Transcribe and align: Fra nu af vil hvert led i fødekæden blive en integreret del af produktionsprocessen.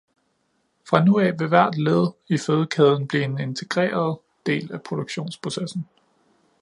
Fra 0.89 1.03
nu 1.05 1.19
af 1.19 1.39
vil 1.39 1.47
hvert 1.47 1.77
led 1.77 2.11
i 2.29 2.37
fødekæden 2.37 3.07
blive 3.07 3.23
en 3.23 3.37
integreret 3.37 4.17
del 4.45 4.71
af 4.71 4.83
produktionsprocessen. 4.83 5.85